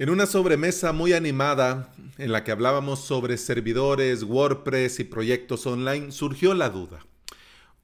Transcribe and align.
En 0.00 0.08
una 0.08 0.24
sobremesa 0.24 0.94
muy 0.94 1.12
animada 1.12 1.92
en 2.16 2.32
la 2.32 2.42
que 2.42 2.52
hablábamos 2.52 3.00
sobre 3.00 3.36
servidores, 3.36 4.22
WordPress 4.22 4.98
y 4.98 5.04
proyectos 5.04 5.66
online, 5.66 6.10
surgió 6.10 6.54
la 6.54 6.70
duda. 6.70 7.04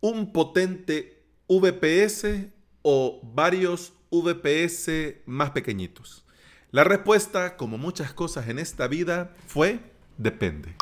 ¿Un 0.00 0.32
potente 0.32 1.22
VPS 1.46 2.46
o 2.80 3.20
varios 3.22 3.92
VPS 4.10 5.16
más 5.26 5.50
pequeñitos? 5.50 6.24
La 6.70 6.84
respuesta, 6.84 7.58
como 7.58 7.76
muchas 7.76 8.14
cosas 8.14 8.48
en 8.48 8.60
esta 8.60 8.88
vida, 8.88 9.36
fue 9.46 9.80
depende. 10.16 10.74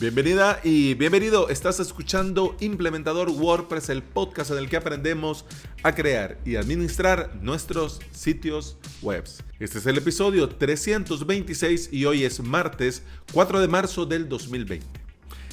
Bienvenida 0.00 0.60
y 0.64 0.94
bienvenido. 0.94 1.50
Estás 1.50 1.78
escuchando 1.78 2.56
Implementador 2.60 3.28
WordPress, 3.28 3.90
el 3.90 4.02
podcast 4.02 4.50
en 4.50 4.56
el 4.56 4.70
que 4.70 4.78
aprendemos 4.78 5.44
a 5.82 5.94
crear 5.94 6.38
y 6.46 6.56
administrar 6.56 7.36
nuestros 7.42 8.00
sitios 8.12 8.78
Este 9.60 9.78
es 9.78 9.86
el 9.86 9.98
episodio 9.98 10.48
326 10.48 11.90
y 11.92 12.06
hoy 12.06 12.24
es 12.24 12.40
martes 12.40 13.02
4 13.32 13.60
de 13.60 13.68
marzo 13.68 14.06
del 14.06 14.28
2020. 14.28 14.86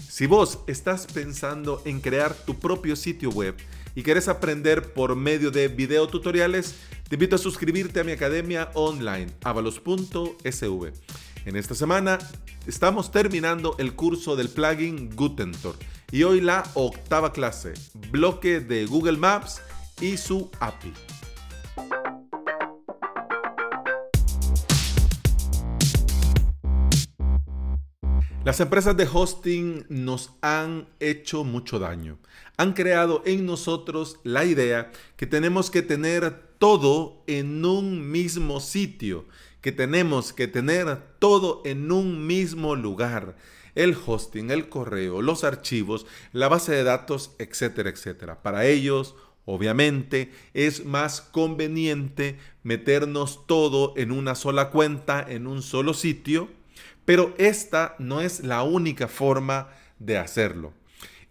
Si 0.10 0.28
vos 0.28 0.60
estás 0.68 1.08
pensando 1.08 1.82
en 1.86 2.00
crear 2.00 2.34
tu 2.34 2.58
propio 2.58 2.96
sitio 2.96 3.30
web 3.30 3.56
y 3.96 4.04
querés 4.04 4.28
aprender 4.28 4.94
por 4.94 5.16
medio 5.16 5.52
de 5.52 5.68
videotutoriales, 5.68 6.76
te 7.10 7.16
invito 7.16 7.36
a 7.36 7.40
suscribirte 7.40 8.00
a 8.00 8.04
mi 8.04 8.14
academia 8.14 8.72
online, 8.76 9.28
avalos.sv. 9.44 10.94
En 11.46 11.56
esta 11.56 11.76
semana 11.76 12.20
estamos 12.66 13.12
terminando 13.12 13.76
el 13.78 13.94
curso 13.94 14.36
del 14.36 14.50
plugin 14.50 15.10
Gutentor 15.16 15.76
y 16.12 16.24
hoy 16.24 16.42
la 16.42 16.64
octava 16.76 17.34
clase, 17.34 17.74
bloque 18.10 18.62
de 18.62 18.86
Google 18.86 19.18
Maps 19.18 19.62
y 20.00 20.18
su 20.18 20.50
API. 20.60 20.94
Las 28.46 28.60
empresas 28.60 28.98
de 28.98 29.08
hosting 29.12 29.86
nos 29.88 30.34
han 30.42 30.90
hecho 31.00 31.46
mucho 31.46 31.80
daño. 31.80 32.18
Han 32.58 32.74
creado 32.74 33.24
en 33.26 33.46
nosotros 33.46 34.20
la 34.24 34.44
idea 34.44 34.92
que 35.16 35.26
tenemos 35.26 35.72
que 35.72 35.82
tener 35.82 36.54
todo 36.58 37.24
en 37.26 37.64
un 37.64 38.12
mismo 38.12 38.60
sitio 38.60 39.26
que 39.62 39.72
tenemos 39.72 40.34
que 40.34 40.50
tener 40.50 41.00
todo 41.20 41.62
en 41.64 41.90
un 41.94 42.28
mismo 42.28 42.76
lugar. 42.76 43.38
El 43.76 43.96
hosting, 44.06 44.52
el 44.52 44.68
correo, 44.68 45.22
los 45.22 45.46
archivos, 45.46 46.06
la 46.34 46.50
base 46.50 46.74
de 46.74 46.84
datos, 46.84 47.32
etcétera, 47.40 47.90
etcétera. 47.90 48.44
Para 48.44 48.66
ellos, 48.66 49.16
obviamente, 49.46 50.34
es 50.54 50.84
más 50.84 51.22
conveniente 51.22 52.38
meternos 52.62 53.48
todo 53.48 53.94
en 53.96 54.12
una 54.12 54.36
sola 54.36 54.70
cuenta, 54.70 55.26
en 55.26 55.48
un 55.48 55.62
solo 55.62 55.94
sitio, 55.94 56.50
pero 57.06 57.34
esta 57.38 57.96
no 58.00 58.22
es 58.22 58.44
la 58.44 58.64
única 58.64 59.08
forma 59.08 59.70
de 60.00 60.18
hacerlo. 60.18 60.74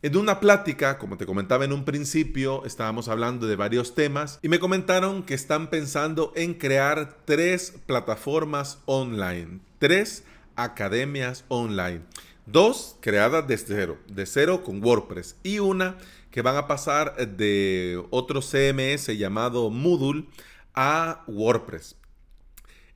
En 0.04 0.16
una 0.16 0.40
plática, 0.40 0.98
como 0.98 1.16
te 1.16 1.26
comentaba 1.26 1.64
en 1.64 1.72
un 1.72 1.84
principio, 1.84 2.64
estábamos 2.64 3.06
hablando 3.06 3.46
de 3.46 3.54
varios 3.54 3.94
temas 3.94 4.40
y 4.42 4.48
me 4.48 4.58
comentaron 4.58 5.22
que 5.22 5.34
están 5.34 5.70
pensando 5.70 6.32
en 6.34 6.54
crear 6.54 7.18
tres 7.24 7.74
plataformas 7.86 8.80
online, 8.86 9.60
tres 9.78 10.24
academias 10.56 11.44
online. 11.46 12.00
Dos 12.46 12.96
creadas 13.00 13.46
desde 13.46 13.76
cero, 13.76 13.98
de 14.08 14.26
cero 14.26 14.64
con 14.64 14.82
WordPress 14.82 15.36
y 15.44 15.60
una 15.60 15.98
que 16.32 16.42
van 16.42 16.56
a 16.56 16.66
pasar 16.66 17.14
de 17.36 18.02
otro 18.10 18.40
CMS 18.40 19.16
llamado 19.16 19.70
Moodle 19.70 20.26
a 20.74 21.22
WordPress. 21.28 21.94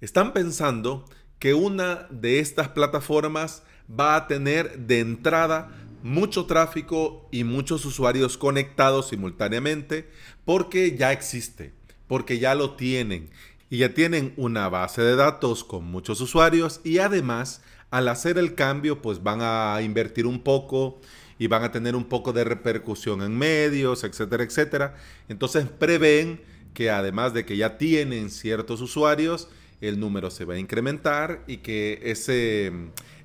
Están 0.01 0.33
pensando 0.33 1.05
que 1.47 1.55
una 1.55 2.09
de 2.11 2.41
estas 2.41 2.71
plataformas 2.71 3.63
va 3.89 4.17
a 4.17 4.27
tener 4.27 4.79
de 4.81 4.99
entrada 4.99 5.71
mucho 6.03 6.47
tráfico 6.47 7.29
y 7.31 7.45
muchos 7.45 7.85
usuarios 7.85 8.37
conectados 8.37 9.11
simultáneamente 9.11 10.11
porque 10.45 10.97
ya 10.97 11.13
existe, 11.13 11.73
porque 12.09 12.41
ya 12.41 12.57
lo 12.57 12.75
tienen 12.75 13.31
y 13.71 13.79
ya 13.79 13.95
tienen 13.95 14.35
una 14.37 14.69
base 14.69 15.03
de 15.03 15.15
datos 15.15 15.63
con 15.63 15.85
muchos 15.85 16.21
usuarios 16.21 16.81
y 16.83 16.99
además 16.99 17.63
al 17.93 18.09
hacer 18.09 18.39
el 18.39 18.57
cambio 18.57 19.01
pues 19.01 19.23
van 19.23 19.39
a 19.41 19.81
invertir 19.83 20.27
un 20.27 20.43
poco 20.43 20.99
y 21.39 21.47
van 21.47 21.63
a 21.63 21.71
tener 21.71 21.95
un 21.95 22.07
poco 22.07 22.33
de 22.33 22.43
repercusión 22.43 23.23
en 23.23 23.39
medios, 23.39 24.03
etcétera, 24.03 24.43
etcétera. 24.43 24.97
Entonces 25.29 25.69
prevén 25.69 26.41
que 26.75 26.91
además 26.91 27.35
de 27.35 27.47
que 27.47 27.57
ya 27.57 27.79
tienen 27.79 28.31
ciertos 28.31 28.81
usuarios, 28.81 29.49
el 29.81 30.01
número 30.01 30.31
se 30.31 30.45
va 30.45 30.55
a 30.55 30.59
incrementar 30.59 31.45
y 31.47 31.59
que 31.59 32.01
ese 32.03 32.73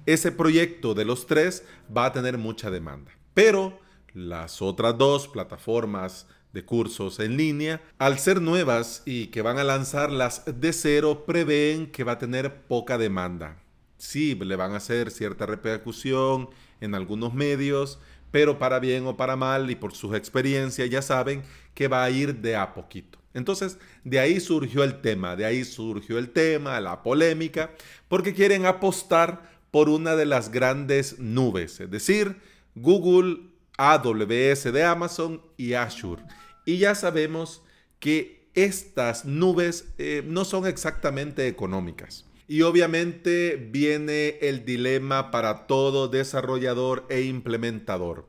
ese 0.05 0.31
proyecto 0.31 0.93
de 0.93 1.05
los 1.05 1.27
tres 1.27 1.63
va 1.95 2.05
a 2.05 2.11
tener 2.11 2.37
mucha 2.37 2.71
demanda. 2.71 3.11
Pero 3.33 3.79
las 4.13 4.61
otras 4.61 4.97
dos 4.97 5.27
plataformas 5.27 6.27
de 6.53 6.65
cursos 6.65 7.19
en 7.19 7.37
línea, 7.37 7.81
al 7.97 8.19
ser 8.19 8.41
nuevas 8.41 9.03
y 9.05 9.27
que 9.27 9.41
van 9.41 9.57
a 9.57 9.63
lanzarlas 9.63 10.43
de 10.45 10.73
cero, 10.73 11.23
prevén 11.25 11.91
que 11.91 12.03
va 12.03 12.13
a 12.13 12.19
tener 12.19 12.63
poca 12.63 12.97
demanda. 12.97 13.57
Sí, 13.97 14.35
le 14.35 14.55
van 14.55 14.73
a 14.73 14.77
hacer 14.77 15.11
cierta 15.11 15.45
repercusión 15.45 16.49
en 16.81 16.95
algunos 16.95 17.33
medios, 17.33 17.99
pero 18.31 18.57
para 18.57 18.79
bien 18.79 19.05
o 19.05 19.15
para 19.15 19.35
mal 19.35 19.69
y 19.69 19.75
por 19.75 19.93
sus 19.93 20.15
experiencias 20.15 20.89
ya 20.89 21.01
saben 21.01 21.43
que 21.73 21.87
va 21.87 22.03
a 22.03 22.09
ir 22.09 22.35
de 22.37 22.55
a 22.55 22.73
poquito. 22.73 23.20
Entonces, 23.33 23.77
de 24.03 24.19
ahí 24.19 24.39
surgió 24.39 24.83
el 24.83 25.01
tema, 25.01 25.35
de 25.35 25.45
ahí 25.45 25.63
surgió 25.63 26.17
el 26.17 26.29
tema, 26.29 26.79
la 26.81 27.03
polémica, 27.03 27.71
porque 28.07 28.33
quieren 28.33 28.65
apostar 28.65 29.49
por 29.71 29.89
una 29.89 30.15
de 30.15 30.25
las 30.25 30.51
grandes 30.51 31.19
nubes, 31.19 31.79
es 31.79 31.89
decir, 31.89 32.37
Google, 32.75 33.37
AWS 33.77 34.71
de 34.71 34.83
Amazon 34.83 35.41
y 35.57 35.73
Azure. 35.73 36.21
Y 36.65 36.77
ya 36.77 36.93
sabemos 36.93 37.63
que 37.99 38.49
estas 38.53 39.25
nubes 39.25 39.85
eh, 39.97 40.23
no 40.25 40.45
son 40.45 40.67
exactamente 40.67 41.47
económicas. 41.47 42.25
Y 42.47 42.63
obviamente 42.63 43.55
viene 43.55 44.37
el 44.41 44.65
dilema 44.65 45.31
para 45.31 45.67
todo 45.67 46.09
desarrollador 46.09 47.05
e 47.09 47.21
implementador. 47.21 48.27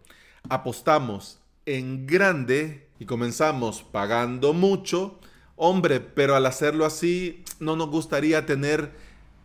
Apostamos 0.48 1.41
en 1.66 2.06
grande 2.06 2.88
y 2.98 3.04
comenzamos 3.04 3.82
pagando 3.82 4.52
mucho. 4.52 5.18
Hombre, 5.56 6.00
pero 6.00 6.34
al 6.34 6.46
hacerlo 6.46 6.84
así 6.84 7.44
no 7.60 7.76
nos 7.76 7.90
gustaría 7.90 8.46
tener 8.46 8.92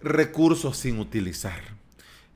recursos 0.01 0.77
sin 0.77 0.99
utilizar. 0.99 1.77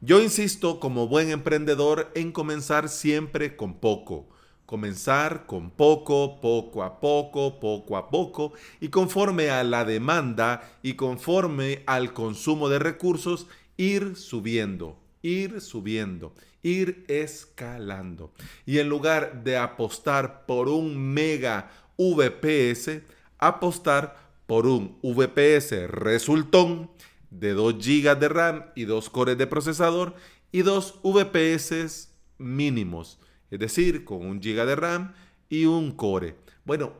Yo 0.02 0.22
insisto 0.22 0.80
como 0.80 1.08
buen 1.08 1.30
emprendedor 1.30 2.12
en 2.16 2.32
comenzar 2.32 2.90
siempre 2.90 3.56
con 3.56 3.76
poco. 3.76 4.28
Comenzar 4.66 5.46
con 5.46 5.70
poco, 5.70 6.40
poco 6.42 6.84
a 6.84 7.00
poco, 7.00 7.60
poco 7.60 7.98
a 7.98 8.10
poco 8.10 8.54
y 8.80 8.88
conforme 8.88 9.50
a 9.50 9.64
la 9.64 9.84
demanda 9.84 10.78
y 10.82 10.94
conforme 10.94 11.84
al 11.88 12.14
consumo 12.14 12.70
de 12.70 12.80
recursos, 12.80 13.48
ir 13.76 14.16
subiendo, 14.16 14.98
ir 15.22 15.62
subiendo, 15.62 16.34
ir 16.64 17.06
escalando. 17.08 18.34
Y 18.66 18.80
en 18.80 18.90
lugar 18.90 19.44
de 19.44 19.58
apostar 19.58 20.46
por 20.46 20.68
un 20.68 20.98
mega 20.98 21.72
VPS, 21.98 23.02
apostar 23.38 24.16
por 24.48 24.68
un 24.68 24.98
VPS 25.02 25.88
resultón 25.90 26.92
de 27.30 27.54
2 27.54 27.76
GB 27.76 28.20
de 28.20 28.30
RAM 28.30 28.66
y 28.76 28.86
2 28.86 29.10
cores 29.10 29.38
de 29.38 29.48
procesador 29.48 30.16
y 30.52 30.62
2 30.62 31.00
VPS 31.04 32.10
mínimos, 32.38 33.20
es 33.50 33.60
decir, 33.60 34.04
con 34.04 34.26
1 34.26 34.42
GB 34.42 34.66
de 34.66 34.76
RAM 34.76 35.14
y 35.50 35.66
un 35.66 35.92
core. 35.92 36.36
Bueno, 36.66 36.94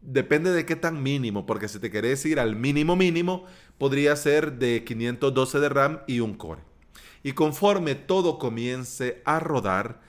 depende 0.00 0.52
de 0.52 0.66
qué 0.66 0.76
tan 0.76 1.02
mínimo, 1.02 1.46
porque 1.46 1.68
si 1.68 1.78
te 1.78 1.90
querés 1.90 2.24
ir 2.26 2.38
al 2.40 2.56
mínimo 2.56 2.96
mínimo, 2.96 3.46
podría 3.78 4.14
ser 4.16 4.58
de 4.58 4.84
512 4.84 5.60
de 5.60 5.68
RAM 5.68 6.00
y 6.06 6.20
un 6.20 6.34
core. 6.34 6.67
Y 7.22 7.32
conforme 7.32 7.94
todo 7.94 8.38
comience 8.38 9.22
a 9.24 9.40
rodar 9.40 10.00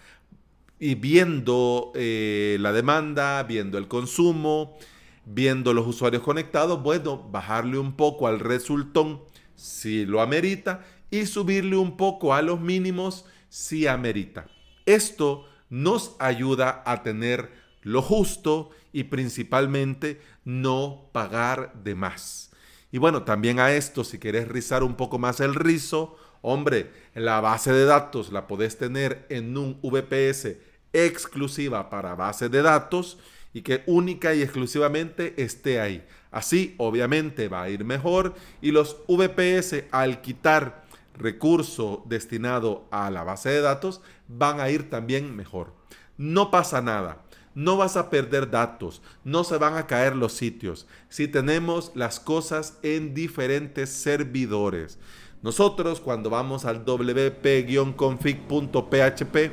y 0.79 0.95
viendo 0.95 1.91
eh, 1.95 2.57
la 2.59 2.71
demanda, 2.71 3.43
viendo 3.43 3.77
el 3.77 3.87
consumo, 3.87 4.77
viendo 5.25 5.73
los 5.73 5.85
usuarios 5.85 6.23
conectados, 6.23 6.81
bueno, 6.81 7.27
bajarle 7.29 7.77
un 7.77 7.93
poco 7.93 8.27
al 8.27 8.39
resultón 8.39 9.21
si 9.55 10.05
lo 10.05 10.21
amerita 10.21 10.85
y 11.11 11.25
subirle 11.25 11.75
un 11.75 11.97
poco 11.97 12.33
a 12.33 12.41
los 12.41 12.59
mínimos 12.59 13.25
si 13.49 13.87
amerita. 13.87 14.47
Esto 14.85 15.45
nos 15.69 16.15
ayuda 16.19 16.83
a 16.85 17.03
tener 17.03 17.51
lo 17.81 18.01
justo 18.01 18.71
y 18.91 19.05
principalmente 19.05 20.21
no 20.45 21.09
pagar 21.11 21.73
de 21.83 21.95
más. 21.95 22.51
Y 22.91 22.97
bueno, 22.97 23.23
también 23.23 23.59
a 23.59 23.71
esto, 23.71 24.03
si 24.03 24.17
quieres 24.17 24.47
rizar 24.47 24.83
un 24.83 24.95
poco 24.95 25.19
más 25.19 25.39
el 25.39 25.53
rizo, 25.53 26.15
hombre, 26.41 26.91
la 27.15 27.41
base 27.41 27.71
de 27.71 27.85
datos 27.85 28.31
la 28.31 28.47
podés 28.47 28.77
tener 28.77 29.25
en 29.29 29.57
un 29.57 29.79
VPS 29.81 30.57
exclusiva 30.93 31.89
para 31.89 32.15
base 32.15 32.49
de 32.49 32.61
datos 32.61 33.17
y 33.53 33.61
que 33.61 33.83
única 33.87 34.33
y 34.33 34.41
exclusivamente 34.41 35.33
esté 35.41 35.79
ahí. 35.79 36.05
Así, 36.31 36.75
obviamente, 36.77 37.47
va 37.47 37.63
a 37.63 37.69
ir 37.69 37.83
mejor 37.83 38.35
y 38.61 38.71
los 38.71 38.97
VPS 39.07 39.85
al 39.91 40.21
quitar 40.21 40.85
recurso 41.17 42.03
destinado 42.07 42.87
a 42.91 43.09
la 43.09 43.23
base 43.23 43.49
de 43.49 43.61
datos 43.61 44.01
van 44.27 44.59
a 44.59 44.69
ir 44.69 44.89
también 44.89 45.35
mejor. 45.35 45.73
No 46.17 46.51
pasa 46.51 46.81
nada. 46.81 47.23
No 47.55 47.77
vas 47.77 47.97
a 47.97 48.11
perder 48.11 48.51
datos, 48.51 49.01
no 49.23 49.43
se 49.43 49.57
van 49.57 49.75
a 49.75 49.87
caer 49.87 50.15
los 50.15 50.33
sitios 50.33 50.87
si 51.09 51.27
tenemos 51.27 51.91
las 51.95 52.19
cosas 52.19 52.77
en 52.83 53.15
diferentes 53.15 53.89
servidores. 53.89 54.99
Nosotros 55.41 56.01
cuando 56.01 56.29
vamos 56.29 56.65
al 56.65 56.85
wp-config.php 56.85 59.51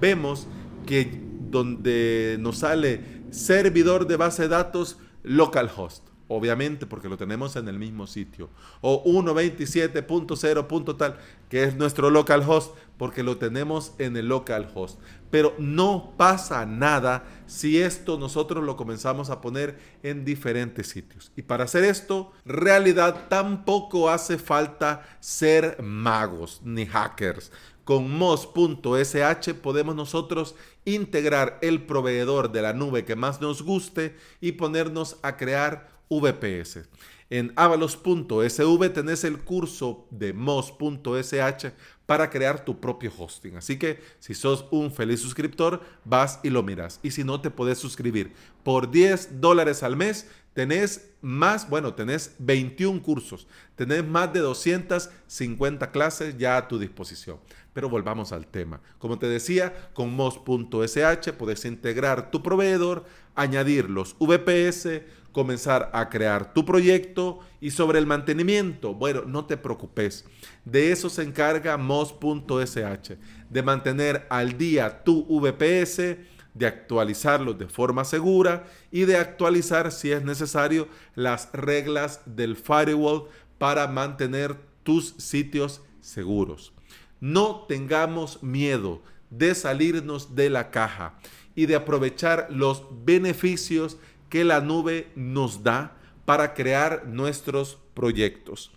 vemos 0.00 0.48
que 0.86 1.22
donde 1.50 2.36
nos 2.40 2.58
sale 2.58 3.22
servidor 3.30 4.06
de 4.06 4.16
base 4.16 4.42
de 4.42 4.48
datos 4.48 4.98
localhost 5.22 6.09
obviamente 6.30 6.86
porque 6.86 7.08
lo 7.08 7.16
tenemos 7.16 7.56
en 7.56 7.66
el 7.68 7.76
mismo 7.78 8.06
sitio. 8.06 8.48
O 8.80 9.02
127.0. 9.04 10.96
tal, 10.96 11.18
que 11.48 11.64
es 11.64 11.74
nuestro 11.74 12.08
localhost, 12.08 12.72
porque 12.96 13.24
lo 13.24 13.36
tenemos 13.36 13.92
en 13.98 14.16
el 14.16 14.28
localhost. 14.28 15.00
Pero 15.30 15.54
no 15.58 16.14
pasa 16.16 16.64
nada 16.66 17.24
si 17.46 17.80
esto 17.80 18.16
nosotros 18.16 18.62
lo 18.62 18.76
comenzamos 18.76 19.28
a 19.28 19.40
poner 19.40 19.76
en 20.04 20.24
diferentes 20.24 20.86
sitios. 20.86 21.32
Y 21.36 21.42
para 21.42 21.64
hacer 21.64 21.82
esto, 21.82 22.30
realidad 22.44 23.26
tampoco 23.28 24.08
hace 24.08 24.38
falta 24.38 25.02
ser 25.18 25.82
magos 25.82 26.60
ni 26.62 26.86
hackers. 26.86 27.50
Con 27.82 28.08
mos.sh 28.08 29.54
podemos 29.54 29.96
nosotros 29.96 30.54
integrar 30.84 31.58
el 31.60 31.82
proveedor 31.82 32.52
de 32.52 32.62
la 32.62 32.72
nube 32.72 33.04
que 33.04 33.16
más 33.16 33.40
nos 33.40 33.62
guste 33.62 34.16
y 34.40 34.52
ponernos 34.52 35.16
a 35.22 35.36
crear 35.36 35.99
VPS. 36.18 36.88
En 37.30 37.52
avalos.sv 37.54 38.90
tenés 38.90 39.22
el 39.22 39.38
curso 39.38 40.08
de 40.10 40.32
mos.sh 40.32 41.68
para 42.04 42.28
crear 42.28 42.64
tu 42.64 42.80
propio 42.80 43.12
hosting. 43.16 43.56
Así 43.56 43.78
que 43.78 44.00
si 44.18 44.34
sos 44.34 44.66
un 44.72 44.92
feliz 44.92 45.20
suscriptor, 45.20 45.80
vas 46.04 46.40
y 46.42 46.50
lo 46.50 46.64
miras. 46.64 46.98
Y 47.04 47.12
si 47.12 47.22
no, 47.22 47.40
te 47.40 47.50
podés 47.50 47.78
suscribir. 47.78 48.32
Por 48.64 48.90
10 48.90 49.40
dólares 49.40 49.84
al 49.84 49.96
mes 49.96 50.26
tenés 50.54 51.12
más, 51.22 51.70
bueno, 51.70 51.94
tenés 51.94 52.34
21 52.38 53.02
cursos, 53.02 53.46
tenés 53.76 54.04
más 54.04 54.32
de 54.32 54.40
250 54.40 55.92
clases 55.92 56.36
ya 56.36 56.56
a 56.56 56.66
tu 56.66 56.80
disposición. 56.80 57.38
Pero 57.72 57.88
volvamos 57.88 58.32
al 58.32 58.48
tema. 58.48 58.80
Como 58.98 59.20
te 59.20 59.28
decía, 59.28 59.90
con 59.94 60.12
mos.sh 60.12 61.32
puedes 61.38 61.64
integrar 61.64 62.32
tu 62.32 62.42
proveedor, 62.42 63.04
añadir 63.36 63.88
los 63.88 64.16
VPS, 64.18 65.02
comenzar 65.32 65.90
a 65.92 66.08
crear 66.08 66.52
tu 66.52 66.64
proyecto 66.64 67.40
y 67.60 67.70
sobre 67.70 67.98
el 67.98 68.06
mantenimiento, 68.06 68.94
bueno, 68.94 69.22
no 69.26 69.46
te 69.46 69.56
preocupes. 69.56 70.24
De 70.64 70.92
eso 70.92 71.08
se 71.08 71.22
encarga 71.22 71.76
mos.sh, 71.76 73.16
de 73.48 73.62
mantener 73.62 74.26
al 74.30 74.56
día 74.56 75.04
tu 75.04 75.24
VPS, 75.24 76.16
de 76.54 76.66
actualizarlo 76.66 77.54
de 77.54 77.68
forma 77.68 78.04
segura 78.04 78.64
y 78.90 79.02
de 79.02 79.16
actualizar 79.16 79.92
si 79.92 80.10
es 80.10 80.24
necesario 80.24 80.88
las 81.14 81.50
reglas 81.52 82.22
del 82.26 82.56
firewall 82.56 83.28
para 83.58 83.86
mantener 83.86 84.56
tus 84.82 85.14
sitios 85.18 85.82
seguros. 86.00 86.72
No 87.20 87.66
tengamos 87.68 88.42
miedo 88.42 89.02
de 89.30 89.54
salirnos 89.54 90.34
de 90.34 90.50
la 90.50 90.70
caja 90.70 91.18
y 91.54 91.66
de 91.66 91.76
aprovechar 91.76 92.48
los 92.50 92.84
beneficios 93.04 93.98
que 94.30 94.44
la 94.44 94.62
nube 94.62 95.10
nos 95.14 95.62
da 95.62 95.98
para 96.24 96.54
crear 96.54 97.06
nuestros 97.06 97.78
proyectos. 97.92 98.72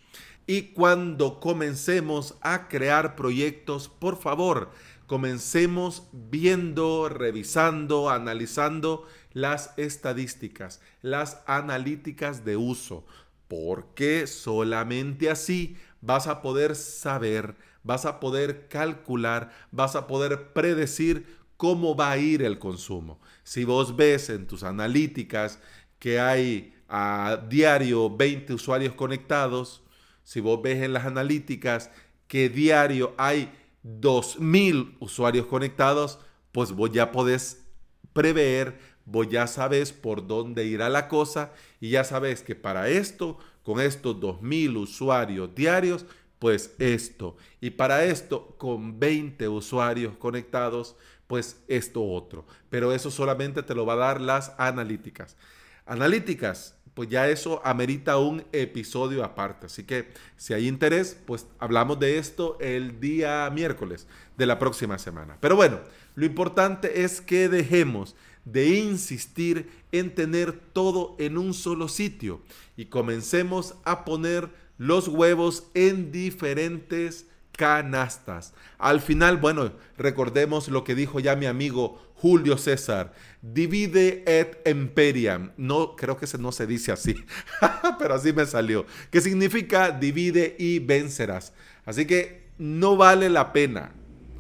Y 0.46 0.74
cuando 0.74 1.40
comencemos 1.40 2.36
a 2.42 2.68
crear 2.68 3.16
proyectos, 3.16 3.88
por 3.88 4.18
favor, 4.20 4.72
comencemos 5.08 6.10
viendo, 6.12 7.08
revisando, 7.08 8.10
analizando 8.10 9.08
las 9.32 9.74
estadísticas, 9.78 10.82
las 11.02 11.42
analíticas 11.46 12.44
de 12.44 12.58
uso, 12.58 13.06
porque 13.48 14.28
solamente 14.28 15.30
así 15.30 15.78
vas 16.02 16.28
a 16.28 16.42
poder 16.42 16.76
saber, 16.76 17.56
vas 17.84 18.06
a 18.06 18.20
poder 18.20 18.68
calcular, 18.68 19.52
vas 19.72 19.96
a 19.96 20.08
poder 20.08 20.52
predecir 20.54 21.43
cómo 21.64 21.96
va 21.96 22.12
a 22.12 22.18
ir 22.18 22.42
el 22.42 22.60
consumo. 22.60 23.22
Si 23.46 23.64
vos 23.64 23.96
ves 23.96 24.30
en 24.30 24.48
tus 24.48 24.64
analíticas 24.64 25.62
que 25.98 26.20
hay 26.20 26.74
a 26.90 27.40
diario 27.48 28.10
20 28.10 28.54
usuarios 28.54 28.96
conectados, 28.96 29.82
si 30.26 30.42
vos 30.42 30.62
ves 30.62 30.84
en 30.84 30.92
las 30.92 31.06
analíticas 31.06 31.90
que 32.28 32.50
diario 32.50 33.14
hay 33.18 33.50
2.000 33.86 34.98
usuarios 35.00 35.46
conectados, 35.46 36.20
pues 36.52 36.74
vos 36.74 36.92
ya 36.92 37.14
podés 37.14 37.64
prever, 38.12 38.78
vos 39.06 39.30
ya 39.30 39.48
sabes 39.48 39.94
por 39.94 40.28
dónde 40.28 40.66
irá 40.66 40.90
la 40.90 41.08
cosa 41.08 41.54
y 41.80 41.92
ya 41.92 42.04
sabes 42.04 42.42
que 42.42 42.56
para 42.56 42.90
esto, 42.90 43.38
con 43.64 43.80
estos 43.80 44.18
2.000 44.18 44.76
usuarios 44.76 45.56
diarios, 45.56 46.06
pues 46.40 46.76
esto. 46.78 47.38
Y 47.62 47.70
para 47.70 48.04
esto, 48.04 48.58
con 48.58 49.00
20 49.00 49.48
usuarios 49.48 50.18
conectados, 50.18 50.98
pues 51.34 51.58
esto 51.68 52.04
otro. 52.04 52.46
Pero 52.70 52.94
eso 52.94 53.10
solamente 53.10 53.64
te 53.64 53.74
lo 53.74 53.88
va 53.88 53.94
a 53.94 53.96
dar 53.96 54.22
las 54.22 54.54
analíticas. 54.60 55.36
Analíticas, 55.88 56.76
pues 56.94 57.10
ya 57.10 57.28
eso 57.28 57.60
amerita 57.66 58.20
un 58.20 58.44
episodio 58.52 59.24
aparte. 59.24 59.66
Así 59.66 59.84
que 59.84 60.14
si 60.38 60.54
hay 60.54 60.68
interés, 60.68 61.18
pues 61.26 61.48
hablamos 61.58 62.00
de 62.00 62.20
esto 62.20 62.56
el 62.62 63.00
día 63.00 63.50
miércoles 63.52 64.06
de 64.38 64.46
la 64.46 64.60
próxima 64.60 65.00
semana. 65.00 65.40
Pero 65.40 65.56
bueno, 65.56 65.80
lo 66.14 66.24
importante 66.24 67.02
es 67.04 67.20
que 67.20 67.50
dejemos 67.50 68.16
de 68.46 68.68
insistir 68.68 69.72
en 69.92 70.14
tener 70.14 70.54
todo 70.54 71.16
en 71.18 71.40
un 71.40 71.56
solo 71.56 71.88
sitio 71.88 72.42
y 72.78 72.86
comencemos 72.86 73.74
a 73.86 74.06
poner 74.06 74.50
los 74.78 75.08
huevos 75.08 75.64
en 75.74 76.12
diferentes 76.12 77.26
canastas. 77.58 78.54
Al 78.78 79.02
final, 79.02 79.38
bueno, 79.38 79.72
recordemos 79.98 80.68
lo 80.68 80.84
que 80.84 80.96
dijo 80.96 81.20
ya 81.20 81.36
mi 81.36 81.46
amigo 81.46 82.02
Julio 82.16 82.58
César. 82.58 83.14
Divide 83.42 84.24
et 84.26 84.68
imperiam. 84.68 85.52
No, 85.58 85.96
creo 85.96 86.18
que 86.18 86.26
no 86.38 86.52
se 86.52 86.68
dice 86.68 86.92
así, 86.92 87.16
pero 88.00 88.16
así 88.16 88.34
me 88.34 88.46
salió. 88.46 88.86
Que 89.12 89.22
significa 89.22 89.92
divide 89.92 90.56
y 90.58 90.80
vencerás. 90.80 91.54
Así 91.86 92.06
que 92.06 92.48
no 92.58 92.96
vale 92.96 93.30
la 93.30 93.52
pena 93.52 93.92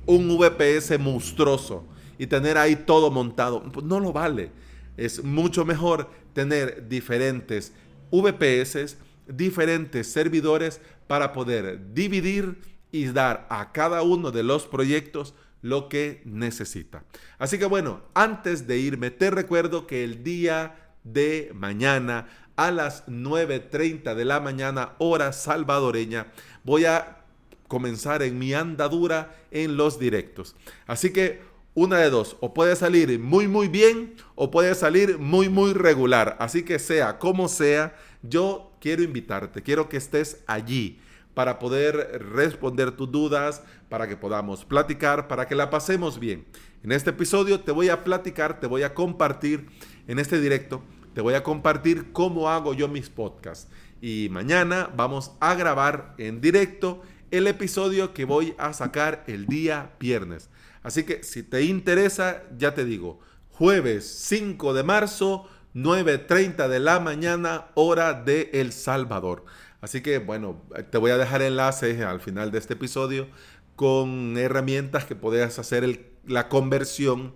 un 0.05 0.37
VPS 0.37 0.99
monstruoso 0.99 1.85
y 2.17 2.27
tener 2.27 2.57
ahí 2.57 2.75
todo 2.75 3.11
montado. 3.11 3.63
Pues 3.71 3.85
no 3.85 3.99
lo 3.99 4.13
vale. 4.13 4.51
Es 4.97 5.23
mucho 5.23 5.65
mejor 5.65 6.09
tener 6.33 6.87
diferentes 6.87 7.73
VPS, 8.11 8.97
diferentes 9.27 10.11
servidores 10.11 10.79
para 11.07 11.33
poder 11.33 11.93
dividir 11.93 12.72
y 12.93 13.07
dar 13.07 13.47
a 13.49 13.71
cada 13.73 14.03
uno 14.03 14.31
de 14.31 14.43
los 14.43 14.67
proyectos 14.67 15.33
lo 15.63 15.89
que 15.89 16.21
necesita. 16.25 17.03
Así 17.39 17.57
que 17.57 17.65
bueno, 17.65 18.01
antes 18.13 18.67
de 18.67 18.77
irme, 18.77 19.09
te 19.09 19.31
recuerdo 19.31 19.87
que 19.87 20.03
el 20.03 20.23
día 20.23 20.93
de 21.03 21.51
mañana 21.55 22.27
a 22.55 22.69
las 22.69 23.07
9.30 23.07 24.13
de 24.13 24.25
la 24.25 24.39
mañana, 24.39 24.93
hora 24.99 25.33
salvadoreña, 25.33 26.27
voy 26.63 26.85
a 26.85 27.17
comenzar 27.67 28.21
en 28.21 28.37
mi 28.37 28.53
andadura 28.53 29.35
en 29.49 29.75
los 29.75 29.97
directos. 29.97 30.55
Así 30.85 31.11
que 31.11 31.41
una 31.73 31.97
de 31.97 32.11
dos, 32.11 32.37
o 32.41 32.53
puede 32.53 32.75
salir 32.75 33.17
muy 33.17 33.47
muy 33.47 33.69
bien 33.69 34.13
o 34.35 34.51
puede 34.51 34.75
salir 34.75 35.17
muy 35.17 35.49
muy 35.49 35.73
regular. 35.73 36.37
Así 36.39 36.61
que 36.61 36.77
sea 36.77 37.17
como 37.17 37.47
sea, 37.47 37.95
yo 38.21 38.71
quiero 38.79 39.01
invitarte, 39.01 39.63
quiero 39.63 39.89
que 39.89 39.97
estés 39.97 40.43
allí 40.45 40.99
para 41.33 41.59
poder 41.59 42.23
responder 42.33 42.91
tus 42.91 43.11
dudas, 43.11 43.63
para 43.89 44.07
que 44.07 44.17
podamos 44.17 44.65
platicar, 44.65 45.27
para 45.27 45.47
que 45.47 45.55
la 45.55 45.69
pasemos 45.69 46.19
bien. 46.19 46.45
En 46.83 46.91
este 46.91 47.11
episodio 47.11 47.61
te 47.61 47.71
voy 47.71 47.89
a 47.89 48.03
platicar, 48.03 48.59
te 48.59 48.67
voy 48.67 48.83
a 48.83 48.93
compartir 48.93 49.67
en 50.07 50.19
este 50.19 50.39
directo, 50.39 50.83
te 51.13 51.21
voy 51.21 51.33
a 51.33 51.43
compartir 51.43 52.11
cómo 52.11 52.49
hago 52.49 52.73
yo 52.73 52.87
mis 52.87 53.09
podcasts. 53.09 53.69
Y 54.01 54.27
mañana 54.31 54.89
vamos 54.95 55.31
a 55.39 55.55
grabar 55.55 56.13
en 56.17 56.41
directo 56.41 57.01
el 57.31 57.47
episodio 57.47 58.13
que 58.13 58.25
voy 58.25 58.53
a 58.57 58.73
sacar 58.73 59.23
el 59.27 59.47
día 59.47 59.93
viernes. 59.99 60.49
Así 60.83 61.03
que 61.03 61.23
si 61.23 61.41
te 61.41 61.63
interesa, 61.63 62.43
ya 62.57 62.73
te 62.73 62.83
digo, 62.83 63.21
jueves 63.49 64.05
5 64.27 64.73
de 64.73 64.83
marzo, 64.83 65.47
9.30 65.73 66.67
de 66.67 66.79
la 66.79 66.99
mañana, 66.99 67.67
hora 67.73 68.13
de 68.13 68.51
El 68.53 68.73
Salvador. 68.73 69.45
Así 69.83 69.99
que 69.99 70.19
bueno, 70.19 70.61
te 70.91 70.97
voy 70.97 71.11
a 71.11 71.17
dejar 71.17 71.41
enlaces 71.41 71.99
al 71.99 72.21
final 72.21 72.51
de 72.51 72.57
este 72.57 72.75
episodio 72.75 73.27
con 73.75 74.37
herramientas 74.37 75.03
que 75.03 75.13
puedas 75.13 75.59
hacer 75.59 76.13
la 76.25 76.47
conversión 76.47 77.33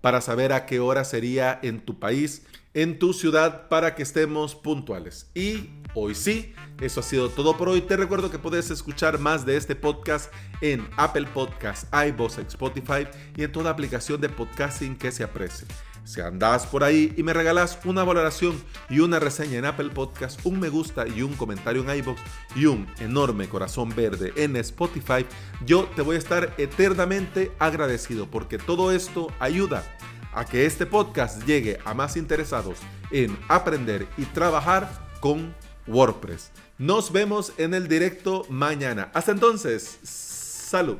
para 0.00 0.22
saber 0.22 0.54
a 0.54 0.64
qué 0.64 0.80
hora 0.80 1.04
sería 1.04 1.60
en 1.62 1.78
tu 1.80 1.98
país, 1.98 2.46
en 2.72 2.98
tu 2.98 3.12
ciudad, 3.12 3.68
para 3.68 3.94
que 3.94 4.02
estemos 4.02 4.54
puntuales. 4.54 5.30
Y 5.34 5.68
hoy 5.92 6.14
sí, 6.14 6.54
eso 6.80 7.00
ha 7.00 7.02
sido 7.02 7.28
todo 7.28 7.58
por 7.58 7.68
hoy. 7.68 7.82
Te 7.82 7.98
recuerdo 7.98 8.30
que 8.30 8.38
puedes 8.38 8.70
escuchar 8.70 9.18
más 9.18 9.44
de 9.44 9.58
este 9.58 9.76
podcast 9.76 10.32
en 10.62 10.88
Apple 10.96 11.26
Podcasts, 11.34 11.86
iVoox, 11.92 12.38
Spotify 12.38 13.08
y 13.36 13.42
en 13.42 13.52
toda 13.52 13.68
aplicación 13.68 14.22
de 14.22 14.30
podcasting 14.30 14.96
que 14.96 15.12
se 15.12 15.22
aprecie. 15.22 15.66
Si 16.04 16.20
andas 16.20 16.66
por 16.66 16.82
ahí 16.82 17.14
y 17.16 17.22
me 17.22 17.32
regalas 17.32 17.78
una 17.84 18.04
valoración 18.04 18.54
y 18.88 19.00
una 19.00 19.18
reseña 19.18 19.58
en 19.58 19.64
Apple 19.64 19.90
Podcast, 19.90 20.40
un 20.44 20.58
me 20.58 20.68
gusta 20.68 21.06
y 21.06 21.22
un 21.22 21.34
comentario 21.34 21.82
en 21.82 21.98
iVoox 21.98 22.20
y 22.56 22.66
un 22.66 22.86
enorme 22.98 23.48
corazón 23.48 23.94
verde 23.94 24.32
en 24.36 24.56
Spotify, 24.56 25.26
yo 25.64 25.84
te 25.94 26.02
voy 26.02 26.16
a 26.16 26.18
estar 26.18 26.54
eternamente 26.58 27.52
agradecido 27.58 28.30
porque 28.30 28.58
todo 28.58 28.92
esto 28.92 29.28
ayuda 29.38 29.84
a 30.32 30.44
que 30.44 30.66
este 30.66 30.86
podcast 30.86 31.44
llegue 31.44 31.78
a 31.84 31.94
más 31.94 32.16
interesados 32.16 32.78
en 33.10 33.36
aprender 33.48 34.06
y 34.16 34.24
trabajar 34.26 34.90
con 35.20 35.54
WordPress. 35.86 36.50
Nos 36.78 37.12
vemos 37.12 37.52
en 37.58 37.74
el 37.74 37.88
directo 37.88 38.46
mañana. 38.48 39.10
Hasta 39.12 39.32
entonces, 39.32 39.98
salud. 40.02 40.96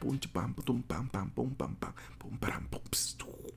Ponte 0.00 0.28
pam, 0.28 0.52
pum, 0.52 0.82
pam, 0.82 1.06
pam, 1.08 1.28
pum, 1.30 1.50
pam, 1.54 1.74
pam, 1.74 1.92
pum, 2.18 2.36
pam, 2.38 2.64
pum, 2.68 2.68
pam, 2.68 2.68
pam, 2.70 3.47